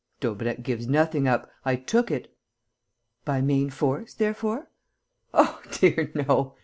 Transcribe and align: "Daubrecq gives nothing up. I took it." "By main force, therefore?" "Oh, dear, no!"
"Daubrecq 0.19 0.63
gives 0.63 0.87
nothing 0.87 1.27
up. 1.27 1.47
I 1.63 1.75
took 1.75 2.09
it." 2.09 2.35
"By 3.23 3.39
main 3.41 3.69
force, 3.69 4.15
therefore?" 4.15 4.71
"Oh, 5.31 5.61
dear, 5.73 6.11
no!" 6.15 6.55